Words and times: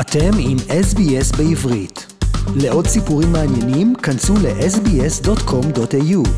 אתם 0.00 0.30
עם 0.38 0.56
SBS 0.56 1.36
בעברית. 1.38 2.06
לעוד 2.62 2.86
סיפורים 2.86 3.28
מעניינים, 3.32 3.94
כנסו 3.94 4.34
ל-sbs.com.au. 4.34 6.28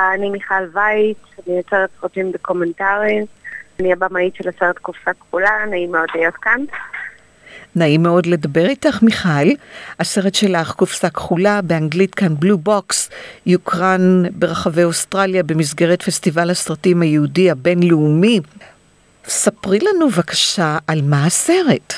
אני 0.00 0.30
מיכל 0.30 0.64
וייץ, 0.72 1.16
אני 1.46 1.56
יוצרת 1.56 1.90
סרטים 2.00 2.32
דוקומנטריים, 2.32 3.24
אני 3.80 3.92
הבמאית 3.92 4.34
של 4.34 4.48
הסרט 4.48 4.78
קופסה 4.78 5.10
כחולה, 5.12 5.50
נעים 5.70 5.92
מאוד 5.92 6.08
להיות 6.14 6.34
כאן. 6.34 6.60
נעים 7.76 8.02
מאוד 8.02 8.26
לדבר 8.26 8.66
איתך, 8.66 9.02
מיכל. 9.02 9.48
הסרט 10.00 10.34
שלך, 10.34 10.72
קופסה 10.72 11.10
כחולה, 11.10 11.62
באנגלית 11.62 12.14
כאן 12.14 12.34
Blue 12.38 12.58
Box, 12.58 13.10
יוקרן 13.46 14.22
ברחבי 14.32 14.84
אוסטרליה 14.84 15.42
במסגרת 15.42 16.02
פסטיבל 16.02 16.50
הסרטים 16.50 17.02
היהודי 17.02 17.50
הבינלאומי. 17.50 18.40
ספרי 19.28 19.78
לנו 19.78 20.08
בבקשה 20.08 20.78
על 20.86 20.98
מה 21.02 21.26
הסרט. 21.26 21.94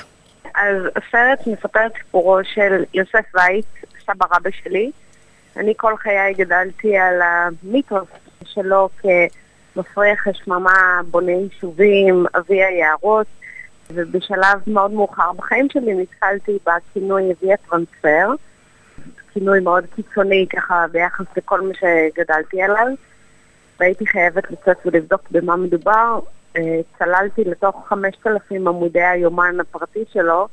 אז 0.54 0.76
הסרט 0.96 1.46
מספר 1.46 1.86
את 1.86 1.92
סיפורו 1.98 2.38
של 2.42 2.84
יוסף 2.94 3.24
וייץ, 3.34 3.66
סבא 4.06 4.26
רבא 4.30 4.50
שלי. 4.62 4.90
אני 5.56 5.74
כל 5.76 5.96
חיי 5.96 6.34
גדלתי 6.34 6.98
על 6.98 7.20
המיתוס 7.22 8.08
שלו 8.44 8.88
כמפריח 8.98 10.28
השממה, 10.28 11.00
בונה 11.10 11.32
יישובים, 11.32 12.24
אבי 12.38 12.64
היערות, 12.64 13.26
ובשלב 13.94 14.62
מאוד 14.66 14.90
מאוחר 14.90 15.32
בחיים 15.32 15.66
שלי 15.72 15.94
נתקלתי 15.94 16.58
בכינוי 16.66 17.32
אבי 17.32 17.52
הטרנספר, 17.52 18.28
כינוי 19.32 19.60
מאוד 19.60 19.84
קיצוני 19.96 20.46
ככה 20.56 20.86
ביחס 20.92 21.26
לכל 21.36 21.60
מה 21.60 21.72
שגדלתי 21.74 22.62
עליו, 22.62 22.86
והייתי 23.80 24.06
חייבת 24.06 24.50
לצאת 24.50 24.76
ולבדוק 24.86 25.22
במה 25.30 25.56
מדובר. 25.56 26.20
אה, 26.56 26.80
צללתי 26.98 27.45
לתוך 27.45 27.88
5,000 27.88 28.68
עמודי 28.68 29.02
היומן 29.02 29.60
הפרטי 29.60 30.04
שלו, 30.12 30.48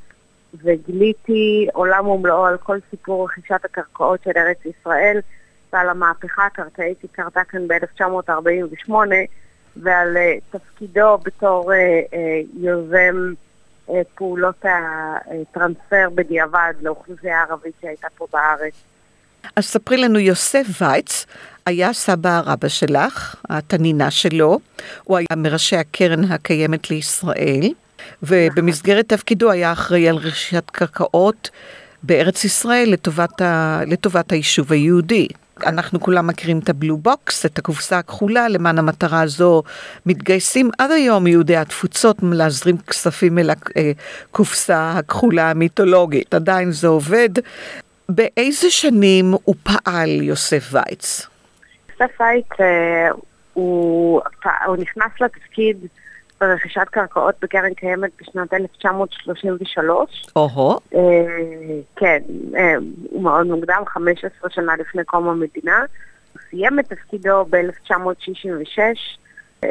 וגיליתי 0.64 1.68
עולם 1.74 2.08
ומלואו 2.08 2.46
על 2.46 2.58
כל 2.58 2.78
סיפור 2.90 3.26
רכישת 3.26 3.66
הקרקעות 3.66 4.24
של 4.24 4.32
ארץ 4.36 4.58
ישראל 4.66 5.20
ועל 5.74 5.90
המהפכה 5.90 6.46
הקרקעית 6.46 6.98
שקרתה 7.02 7.44
כאן 7.44 7.68
ב-1948 7.68 8.92
ועל 9.76 10.18
uh, 10.18 10.58
תפקידו 10.58 11.18
בתור 11.18 11.72
uh, 11.72 12.16
יוזם 12.54 13.34
פעולות 14.16 14.66
הטרנספר 14.66 16.10
בדיעבד 16.16 16.74
לאוכלוסייה 16.82 17.40
הערבית 17.40 17.74
שהייתה 17.82 18.08
פה 18.18 18.28
בארץ. 18.34 18.74
אז 19.56 19.66
ספרי 19.66 19.98
לנו, 19.98 20.20
יוסף 20.20 20.68
וייץ 20.82 21.26
היה 21.66 21.94
סבא 21.94 22.42
הרבה 22.46 22.70
שלך, 22.70 23.36
התנינה 23.50 24.12
שלו, 24.12 24.60
הוא 25.04 25.18
היה 25.18 25.28
מראשי 25.38 25.76
הקרן 25.76 26.24
הקיימת 26.24 26.90
לישראל, 26.90 27.70
ובמסגרת 28.24 29.10
תפקידו 29.10 29.52
היה 29.52 29.72
אחראי 29.72 30.10
על 30.10 30.16
רכישת 30.16 30.70
קרקעות 30.72 31.50
בארץ 32.04 32.44
ישראל 32.44 32.90
לטובת, 32.92 33.42
ה, 33.42 33.82
לטובת 33.88 34.32
היישוב 34.32 34.72
היהודי. 34.72 35.28
אנחנו 35.66 36.00
כולם 36.00 36.28
מכירים 36.28 36.60
את 36.60 36.70
הבלו 36.70 36.98
בוקס, 36.98 37.46
את 37.46 37.60
הקופסה 37.60 37.98
הכחולה, 37.98 38.48
למען 38.48 38.80
המטרה 38.80 39.22
הזו 39.22 39.64
מתגייסים 40.06 40.70
עד 40.78 40.92
היום 40.92 41.28
יהודי 41.28 41.56
התפוצות 41.56 42.18
להזרים 42.22 42.78
כספים 42.78 43.40
אל 43.40 43.50
הקופסה 43.50 44.92
הכחולה 44.92 45.52
המיתולוגית. 45.52 46.34
עדיין 46.34 46.72
זה 46.72 46.88
עובד. 46.88 47.30
באיזה 48.10 48.70
שנים 48.70 49.32
הוא 49.44 49.56
פעל 49.64 50.10
יוסף 50.10 50.70
וייץ? 50.72 51.28
יוסף 51.90 52.22
וייץ 52.22 52.46
אה, 52.60 53.10
הוא, 53.54 54.22
הוא 54.66 54.78
נכנס 54.78 55.12
לתפקיד 55.22 55.78
ברכישת 56.42 56.88
קרקעות 56.92 57.36
בקרן 57.42 57.74
קיימת 57.74 58.12
בשנת 58.22 58.54
1933. 58.54 60.26
או-הו. 60.36 60.80
אה, 60.96 61.00
כן, 61.96 62.20
אה, 62.56 62.76
הוא 63.10 63.24
מאוד 63.24 63.48
מוקדם, 63.48 63.84
15 63.88 64.50
שנה 64.50 64.76
לפני 64.76 65.04
קום 65.04 65.30
המדינה. 65.30 65.80
הוא 66.34 66.42
סיים 66.50 66.80
את 66.80 66.94
תפקידו 66.94 67.46
ב-1966. 67.50 68.80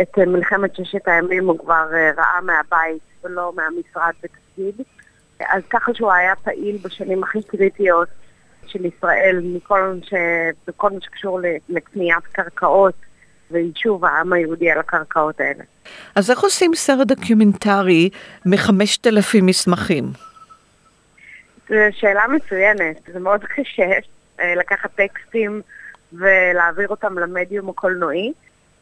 את 0.03 0.19
מלחמת 0.19 0.77
ששת 0.77 1.09
הימים 1.09 1.49
הוא 1.49 1.59
כבר 1.59 1.87
ראה 2.17 2.41
מהבית 2.43 3.03
ולא 3.25 3.53
מהמשרד 3.57 4.13
בתפקיד. 4.23 4.87
אז 5.41 5.63
ככה 5.71 5.95
שהוא 5.95 6.13
היה 6.13 6.37
פעיל 6.37 6.79
בשנים 6.83 7.23
הכי 7.23 7.43
קריטיות 7.43 8.09
של 8.69 8.85
ישראל 8.85 9.41
מכל 9.45 9.99
ש... 10.03 10.15
בכל 10.67 10.91
מה 10.91 11.01
שקשור 11.01 11.41
לקניית 11.69 12.25
קרקעות 12.33 12.95
ויישוב 13.51 14.05
העם 14.05 14.33
היהודי 14.33 14.71
על 14.71 14.79
הקרקעות 14.79 15.41
האלה. 15.41 15.65
אז 16.15 16.31
איך 16.31 16.41
עושים 16.41 16.75
סרט 16.75 17.07
דוקומנטרי 17.07 18.11
מחמשת 18.47 19.07
אלפים 19.07 19.47
מסמכים? 19.47 20.05
זו 21.69 21.75
שאלה 21.91 22.23
מצוינת, 22.29 23.01
זה 23.13 23.21
מאוד 23.21 23.45
קשה 23.45 23.91
אה, 24.41 24.55
לקחת 24.55 24.91
טקסטים 24.95 25.63
ולהעביר 26.13 26.89
אותם 26.89 27.19
למדיום 27.19 27.69
הקולנועי. 27.69 28.33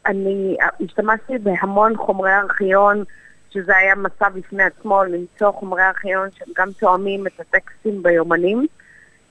אני 0.07 0.57
השתמשתי 0.85 1.39
בהמון 1.39 1.97
חומרי 1.97 2.35
ארכיון, 2.35 3.05
שזה 3.51 3.77
היה 3.77 3.95
מסע 3.95 4.29
בפני 4.29 4.63
עצמו, 4.63 5.05
למצוא 5.05 5.51
חומרי 5.53 5.83
ארכיון 5.83 6.29
שהם 6.39 6.49
גם 6.57 6.69
תואמים 6.79 7.27
את 7.27 7.41
הטקסטים 7.41 8.03
ביומנים. 8.03 8.67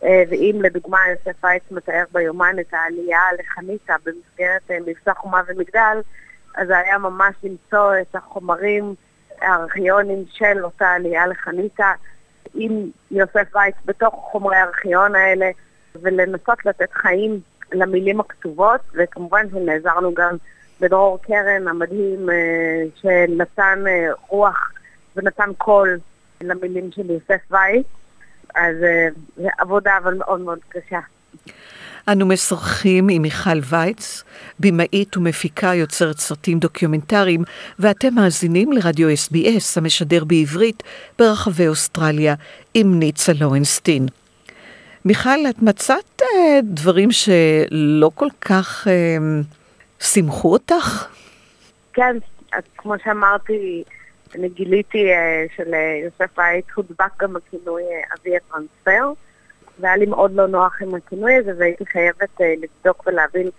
אה, 0.03 0.23
ואם 0.29 0.59
לדוגמה 0.63 0.99
יוסף 1.09 1.43
וייץ 1.43 1.63
מתאר 1.71 2.03
ביומן 2.11 2.55
את 2.59 2.73
העלייה 2.73 3.21
לחניתה 3.39 3.95
במסגרת 4.05 4.71
אה, 4.71 4.77
מבצע 4.85 5.13
חומה 5.13 5.41
ומגדל, 5.47 6.01
אז 6.55 6.67
זה 6.67 6.77
היה 6.77 6.97
ממש 6.97 7.35
למצוא 7.43 7.93
את 8.01 8.15
החומרים 8.15 8.95
הארכיונים 9.41 10.23
של 10.31 10.63
אותה 10.63 10.87
עלייה 10.87 11.27
לחניתה 11.27 11.91
עם 12.53 12.89
יוסף 13.11 13.55
וייץ 13.55 13.75
בתוך 13.85 14.29
חומרי 14.31 14.55
הארכיון 14.55 15.15
האלה, 15.15 15.49
ולנסות 16.01 16.65
לתת 16.65 16.93
חיים 16.93 17.39
למילים 17.71 18.19
הכתובות, 18.19 18.81
וכמובן 18.93 19.49
שנעזרנו 19.49 20.13
גם 20.13 20.35
בדרור 20.81 21.19
קרן 21.21 21.67
המדהים 21.67 22.29
אה, 22.29 22.83
שנתן 22.95 23.83
רוח 24.27 24.71
ונתן 25.15 25.49
קול 25.57 25.99
למילים 26.41 26.91
של 26.91 27.11
יוסף 27.11 27.41
וייץ. 27.51 27.85
אז 28.55 28.75
אה, 28.83 29.07
זו 29.37 29.47
עבודה 29.57 29.97
אבל 30.03 30.13
מאוד 30.13 30.41
מאוד 30.41 30.59
קשה. 30.69 30.99
אנו 32.07 32.25
משוחחים 32.25 33.07
עם 33.09 33.21
מיכל 33.21 33.59
וייץ, 33.69 34.23
במאית 34.59 35.17
ומפיקה 35.17 35.73
יוצרת 35.73 36.17
סרטים 36.17 36.59
דוקיומנטריים, 36.59 37.43
ואתם 37.79 38.13
מאזינים 38.15 38.71
לרדיו 38.71 39.07
SBS 39.09 39.77
המשדר 39.77 40.23
בעברית 40.23 40.83
ברחבי 41.19 41.67
אוסטרליה 41.67 42.35
עם 42.73 42.99
ניצה 42.99 43.31
לורנסטין. 43.39 44.05
מיכל, 45.05 45.49
את 45.49 45.61
מצאת 45.61 46.21
אה, 46.21 46.59
דברים 46.63 47.11
שלא 47.11 48.11
כל 48.15 48.27
כך 48.41 48.87
אה, 48.87 49.17
שימחו 49.99 50.53
אותך? 50.53 51.07
כן, 51.93 52.17
כמו 52.77 52.93
שאמרתי, 53.03 53.83
אני 54.35 54.49
גיליתי 54.49 55.13
uh, 55.13 55.17
של 55.55 55.73
uh, 55.73 56.03
יוסף 56.03 56.37
וייץ 56.37 56.65
הודבק 56.75 57.21
גם 57.21 57.35
הכינוי 57.35 57.83
uh, 57.83 58.15
אבי 58.19 58.37
הטרנספר, 58.37 59.11
והיה 59.79 59.97
לי 59.97 60.05
מאוד 60.05 60.33
לא 60.33 60.47
נוח 60.47 60.81
עם 60.81 60.95
הכינוי 60.95 61.35
הזה, 61.35 61.51
והייתי 61.57 61.85
חייבת 61.85 62.29
לבדוק 62.39 63.07
ולהבין 63.07 63.49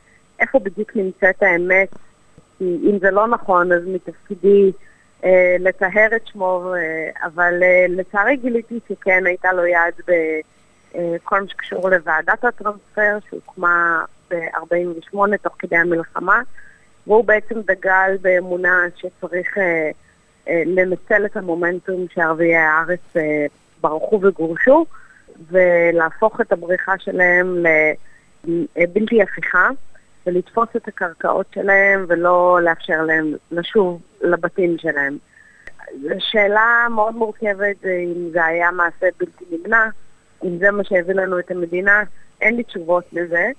איפה 0.41 0.59
בדיוק 0.59 0.97
נמצאת 0.97 1.43
האמת, 1.43 1.89
כי 2.59 2.79
אם 2.91 2.99
זה 2.99 3.11
לא 3.11 3.27
נכון, 3.27 3.73
אז 3.73 3.83
מתפקידי 3.87 4.73
uh, 5.21 5.27
לטהר 5.59 6.09
את 6.17 6.27
שמו, 6.27 6.75
uh, 6.75 7.19
אבל 7.27 7.55
uh, 7.61 7.93
לצערי 7.93 8.37
גיליתי 8.37 8.81
שכן 8.89 9.27
הייתה 9.27 9.53
לו 9.53 9.67
יד 9.67 9.95
בכל 10.95 11.41
מה 11.41 11.49
שקשור 11.49 11.91
לוועדת 11.91 12.45
הטרנספר, 12.45 13.19
שהוקמה 13.31 14.05
ב-48' 14.31 15.37
תוך 15.43 15.55
כדי 15.59 15.77
המלחמה, 15.77 16.43
והוא 17.07 17.25
בעצם 17.25 17.61
דגל 17.61 18.17
באמונה 18.23 18.85
שצריך... 18.97 19.59
אה, 19.59 19.91
לנצל 20.47 21.27
את 21.27 21.37
המומנטום 21.37 22.07
שערביי 22.15 22.57
הארץ 22.57 23.17
אה, 23.17 23.47
ברחו 23.81 24.21
וגורשו, 24.23 24.87
ולהפוך 25.51 26.41
את 26.41 26.53
הבריחה 26.53 26.93
שלהם 26.99 27.65
לבלתי 28.77 29.23
הפיכה, 29.23 29.69
ולתפוס 30.27 30.69
את 30.77 30.89
הקרקעות 30.89 31.47
שלהם 31.55 32.05
ולא 32.09 32.59
לאפשר 32.63 33.03
להם 33.03 33.35
לשוב 33.51 34.01
לבתים 34.23 34.79
שלהם. 34.79 35.19
שאלה 36.19 36.87
מאוד 36.91 37.15
מורכבת 37.15 37.85
אם 37.85 38.31
זה 38.33 38.45
היה 38.45 38.71
מעשה 38.71 39.07
בלתי 39.21 39.45
נמנע, 39.51 39.87
אם 40.45 40.59
זה 40.59 40.71
מה 40.71 40.85
שהביא 40.85 41.15
לנו 41.15 41.39
את 41.39 41.51
המדינה, 41.51 42.03
אין 42.41 42.57
לי 42.57 42.63
תשובות 42.63 43.05
לזה, 43.13 43.51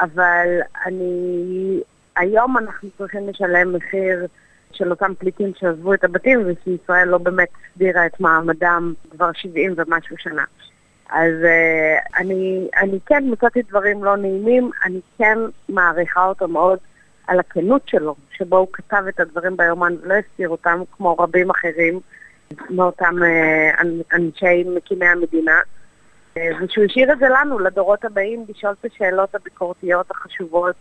אבל 0.00 0.48
אני... 0.86 1.80
היום 2.16 2.58
אנחנו 2.58 2.88
צריכים 2.98 3.28
לשלם 3.28 3.72
מחיר 3.76 4.26
של 4.72 4.90
אותם 4.90 5.12
פליטים 5.18 5.52
שעזבו 5.58 5.94
את 5.94 6.04
הבתים 6.04 6.40
ושישראל 6.46 7.08
לא 7.08 7.18
באמת 7.18 7.48
הסדירה 7.70 8.06
את 8.06 8.20
מעמדם 8.20 8.94
כבר 9.10 9.30
70 9.34 9.74
ומשהו 9.76 10.16
שנה. 10.18 10.44
אז 11.10 11.32
uh, 11.42 12.18
אני, 12.18 12.68
אני 12.76 12.98
כן 13.06 13.24
מצאתי 13.26 13.62
דברים 13.62 14.04
לא 14.04 14.16
נעימים, 14.16 14.70
אני 14.84 15.00
כן 15.18 15.38
מעריכה 15.68 16.26
אותו 16.26 16.48
מאוד 16.48 16.78
על 17.26 17.40
הכנות 17.40 17.82
שלו, 17.86 18.14
שבו 18.30 18.56
הוא 18.56 18.68
כתב 18.72 19.04
את 19.08 19.20
הדברים 19.20 19.56
ביומן 19.56 19.94
ולא 20.02 20.14
הסתיר 20.14 20.48
אותם 20.48 20.82
כמו 20.96 21.14
רבים 21.14 21.50
אחרים, 21.50 22.00
מאותם 22.70 23.22
אה, 23.22 23.70
אנשי 24.12 24.64
מקימי 24.64 25.06
המדינה, 25.06 25.60
אה, 26.36 26.48
ושהוא 26.60 26.84
השאיר 26.84 27.12
את 27.12 27.18
זה 27.18 27.26
לנו, 27.28 27.58
לדורות 27.58 28.04
הבאים, 28.04 28.44
לשאול 28.48 28.74
את 28.80 28.92
השאלות 28.92 29.34
הביקורתיות 29.34 30.10
החשובות 30.10 30.76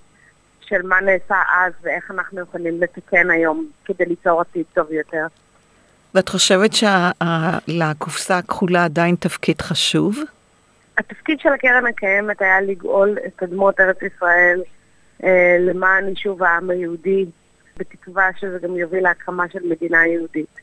של 0.66 0.82
מה 0.82 1.02
נעשה 1.02 1.42
אז 1.58 1.74
ואיך 1.82 2.12
אנחנו 2.12 2.42
יכולים 2.42 2.82
לתקן 2.82 3.30
היום 3.30 3.68
כדי 3.86 4.06
ליצור 4.06 4.42
עתיד 4.42 4.66
טוב 4.74 4.92
יותר. 4.92 5.26
ואת 6.16 6.30
חושבת 6.30 6.72
שלקופסה 6.74 8.38
הכחולה 8.38 8.86
עדיין 8.86 9.16
תפקיד 9.16 9.62
חשוב? 9.62 10.18
התפקיד 10.98 11.40
של 11.40 11.50
הקרן 11.50 11.86
הקיימת 11.86 12.42
היה 12.42 12.62
לגאול 12.62 13.18
את 13.28 13.44
אדמות 13.44 13.80
ארץ 13.80 13.98
ישראל 14.02 14.62
אה, 15.24 15.58
למען 15.60 16.08
יישוב 16.08 16.44
העם 16.44 16.70
היהודי, 16.70 17.26
בתקווה 17.78 18.30
שזה 18.40 18.60
גם 18.62 18.76
יוביל 18.76 19.04
להקמה 19.04 19.50
של 19.50 19.60
מדינה 19.70 20.08
יהודית. 20.08 20.60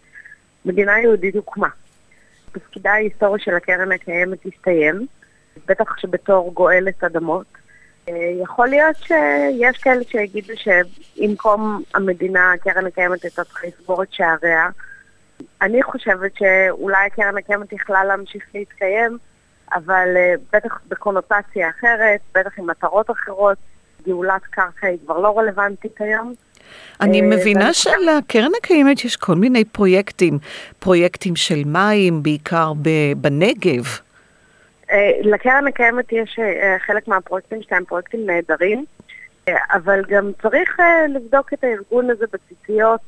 מדינה 0.64 1.00
יהודית 1.00 1.36
הוקמה. 1.36 1.68
תפקידה 2.52 2.92
ההיסטורי 2.92 3.40
של 3.40 3.54
הקרן 3.54 3.92
הקיימת 3.92 4.38
הסתיים, 4.46 5.06
בטח 5.68 5.98
שבתור 5.98 6.54
גואלת 6.54 7.04
אדמות. 7.04 7.46
יכול 8.42 8.68
להיות 8.68 8.96
שיש 8.96 9.78
כאלה 9.82 10.04
שיגידו 10.08 10.52
שבמקום 10.56 11.82
המדינה, 11.94 12.52
הקרן 12.52 12.86
הקיימת 12.86 13.22
הייתה 13.22 13.44
צריכה 13.44 13.66
לסגור 13.66 14.02
את 14.02 14.08
שעריה. 14.12 14.68
אני 15.62 15.82
חושבת 15.82 16.32
שאולי 16.38 17.06
הקרן 17.06 17.38
הקיימת 17.38 17.72
יכלה 17.72 18.04
להמשיך 18.04 18.44
להתקיים, 18.54 19.18
אבל 19.74 20.08
אה, 20.16 20.34
בטח 20.52 20.80
בקונוטציה 20.88 21.70
אחרת, 21.70 22.20
בטח 22.34 22.58
עם 22.58 22.70
מטרות 22.70 23.10
אחרות. 23.10 23.58
גאולת 24.06 24.42
קרקע 24.50 24.86
היא 24.86 24.98
כבר 25.04 25.18
לא 25.18 25.38
רלוונטית 25.38 26.00
היום. 26.00 26.34
אני 27.00 27.20
אה, 27.20 27.26
מבינה 27.26 27.72
שלקרן 27.72 28.50
הקיימת 28.58 29.04
יש 29.04 29.16
כל 29.16 29.34
מיני 29.34 29.64
פרויקטים, 29.64 30.38
פרויקטים 30.78 31.36
של 31.36 31.62
מים, 31.66 32.22
בעיקר 32.22 32.72
בנגב. 33.16 33.84
אה, 34.92 35.10
לקרן 35.22 35.66
הקיימת 35.66 36.12
יש 36.12 36.38
אה, 36.38 36.76
חלק 36.78 37.08
מהפרויקטים 37.08 37.62
שלהם 37.62 37.84
פרויקטים 37.84 38.26
נהדרים, 38.26 38.84
אבל 39.48 40.04
גם 40.08 40.30
צריך 40.42 40.78
לבדוק 41.08 41.52
את 41.52 41.64
הארגון 41.64 42.10
הזה 42.10 42.24
בציציות. 42.32 43.00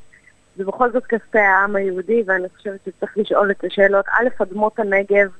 זה 0.56 0.64
בכל 0.64 0.92
זאת 0.92 1.06
כספי 1.06 1.38
העם 1.38 1.76
היהודי, 1.76 2.22
ואני 2.26 2.48
חושבת 2.56 2.80
שצריך 2.86 3.18
לשאול 3.18 3.50
את 3.50 3.64
השאלות. 3.64 4.04
א', 4.08 4.42
אדמות 4.42 4.78
הנגב 4.78 5.30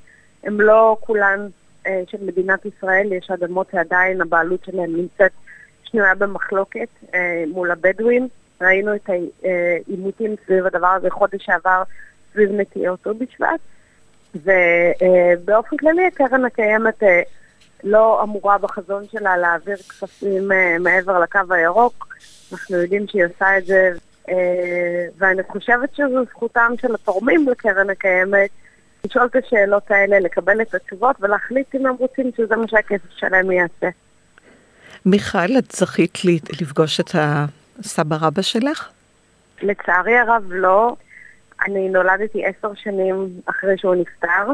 הן 0.43 0.57
לא 0.57 0.97
כולן 1.01 1.49
של 1.85 2.19
מדינת 2.21 2.67
ישראל, 2.67 3.13
יש 3.13 3.31
אדמות 3.31 3.67
שעדיין 3.73 4.21
הבעלות 4.21 4.65
שלהן 4.65 4.97
נמצאת 4.97 5.31
שנויה 5.85 6.15
במחלוקת 6.15 6.89
אה, 7.15 7.45
מול 7.49 7.71
הבדואים. 7.71 8.29
ראינו 8.61 8.95
את 8.95 9.09
העימותים 9.09 10.35
סביב 10.47 10.67
הדבר 10.67 10.87
הזה 10.87 11.11
חודש 11.11 11.45
שעבר 11.45 11.83
סביב 12.33 12.51
נטיות 12.53 13.01
ט"ו 13.03 13.15
בשבט. 13.15 13.61
ובאופן 14.35 15.77
כללי 15.77 16.07
הקרן 16.07 16.45
הקיימת 16.45 17.03
אה, 17.03 17.23
לא 17.85 18.23
אמורה 18.23 18.59
בחזון 18.59 19.05
שלה 19.13 19.37
להעביר 19.37 19.77
כספים 19.77 20.53
אה, 20.53 20.77
מעבר 20.81 21.21
לקו 21.21 21.41
הירוק. 21.51 22.09
אנחנו 22.53 22.77
יודעים 22.77 23.07
שהיא 23.09 23.25
עושה 23.25 23.59
את 23.59 23.67
זה, 23.67 23.91
אה, 24.29 25.07
ואני 25.19 25.43
חושבת 25.43 25.95
שזו 25.95 26.25
זכותם 26.31 26.73
של 26.81 26.95
התורמים 26.95 27.49
לקרן 27.49 27.91
הקיימת 27.91 28.51
לשאול 29.05 29.27
את 29.27 29.37
השאלות 29.45 29.91
האלה, 29.91 30.21
לקבל 30.21 30.61
את 30.61 30.75
התשובות 30.75 31.17
ולהחליט 31.21 31.75
אם 31.75 31.87
הם 31.87 31.95
רוצים 31.99 32.31
שזה 32.37 32.57
מה 32.57 32.69
שהכסף 32.69 33.11
שלהם 33.17 33.51
יעשה. 33.51 33.89
מיכל, 35.07 35.59
את 35.59 35.73
זכית 35.73 36.19
לפגוש 36.61 37.01
את 37.01 37.11
הסבא 37.15 38.17
רבא 38.21 38.43
שלך? 38.43 38.89
לצערי 39.63 40.19
הרב 40.19 40.43
לא. 40.49 40.97
אני 41.65 41.89
נולדתי 41.89 42.45
עשר 42.47 42.75
שנים 42.75 43.41
אחרי 43.47 43.79
שהוא 43.79 43.95
נפטר, 43.95 44.53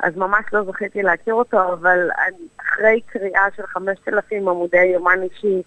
אז 0.00 0.16
ממש 0.16 0.44
לא 0.52 0.64
זכיתי 0.64 1.02
להכיר 1.02 1.34
אותו, 1.34 1.72
אבל 1.72 2.08
אחרי 2.60 3.00
קריאה 3.06 3.44
של 3.56 3.62
חמשת 3.66 4.08
אלפים 4.08 4.48
עמודי 4.48 4.84
יומן 4.84 5.22
אישי 5.22 5.62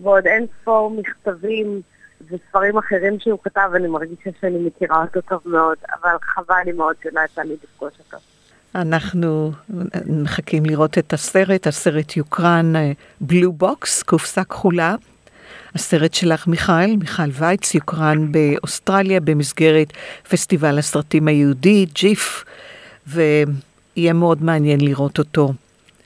ועוד 0.00 0.26
אין 0.26 0.46
ספור 0.60 0.90
מכתבים 0.90 1.80
וספרים 2.30 2.78
אחרים 2.78 3.20
שהוא 3.20 3.38
כתב, 3.44 3.70
אני 3.74 3.88
מרגישה 3.88 4.30
שאני 4.40 4.58
מכירה 4.58 5.02
אותו 5.02 5.20
טוב 5.20 5.40
מאוד, 5.44 5.76
אבל 6.02 6.16
חבל 6.22 6.54
לי 6.64 6.72
מאוד 6.72 6.96
שלא 7.02 7.20
יצא 7.24 7.42
לי 7.42 7.56
לפגוש 7.64 7.94
אותו. 7.98 8.16
אנחנו 8.74 9.52
מחכים 10.06 10.66
לראות 10.66 10.98
את 10.98 11.12
הסרט, 11.12 11.66
הסרט 11.66 12.16
יוקרן 12.16 12.72
Blue 13.20 13.52
Box, 13.52 14.02
קופסה 14.02 14.44
כחולה. 14.44 14.94
הסרט 15.74 16.14
שלך, 16.14 16.46
מיכל, 16.46 16.86
מיכל 17.00 17.30
וייץ, 17.32 17.74
יוקרן 17.74 18.32
באוסטרליה 18.32 19.20
במסגרת 19.20 19.92
פסטיבל 20.30 20.78
הסרטים 20.78 21.28
היהודי, 21.28 21.86
JIFF, 21.94 22.44
ויהיה 23.06 24.12
מאוד 24.12 24.42
מעניין 24.42 24.80
לראות 24.80 25.18
אותו. 25.18 25.52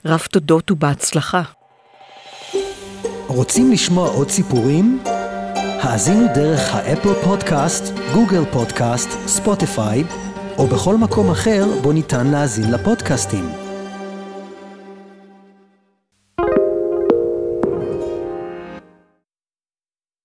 רב 0.07 0.27
תודות 0.31 0.71
ובהצלחה. 0.71 1.43
רוצים 3.27 3.73
לשמוע 3.73 4.09
עוד 4.09 4.31
סיפורים? 4.31 5.03
האזינו 5.81 6.27
דרך 6.35 6.75
האפל 6.75 7.15
פודקאסט, 7.25 7.85
גוגל 8.15 8.45
פודקאסט, 8.53 9.09
ספוטיפיי, 9.27 10.05
או 10.59 10.67
בכל 10.67 10.97
מקום 10.97 11.31
אחר 11.31 11.65
בו 11.83 11.93
ניתן 11.93 12.27
להאזין 12.27 12.71
לפודקאסטים. 12.71 13.64